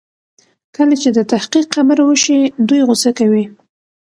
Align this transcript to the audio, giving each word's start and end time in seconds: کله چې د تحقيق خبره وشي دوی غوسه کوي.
کله 0.75 0.95
چې 1.01 1.09
د 1.17 1.19
تحقيق 1.31 1.65
خبره 1.75 2.03
وشي 2.05 2.39
دوی 2.67 2.81
غوسه 2.87 3.11
کوي. 3.19 3.43